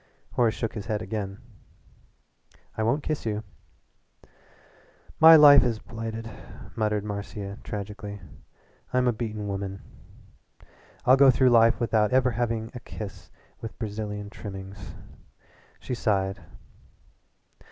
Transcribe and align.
Horace 0.31 0.55
shook 0.55 0.73
his 0.73 0.87
head 0.87 1.03
again. 1.03 1.37
"I 2.75 2.81
won't 2.81 3.03
kiss 3.03 3.23
you." 3.23 3.43
"My 5.19 5.35
life 5.35 5.63
is 5.63 5.77
blighted," 5.77 6.27
muttered 6.75 7.03
Marcia 7.03 7.59
tragically. 7.63 8.19
"I'm 8.91 9.07
a 9.07 9.13
beaten 9.13 9.47
woman. 9.47 9.83
I'll 11.05 11.17
go 11.17 11.29
through 11.29 11.51
life 11.51 11.79
without 11.79 12.11
ever 12.11 12.31
having 12.31 12.71
a 12.73 12.79
kiss 12.79 13.29
with 13.61 13.77
Brazilian 13.77 14.31
trimmings." 14.31 14.95
She 15.79 15.93
sighed. 15.93 16.39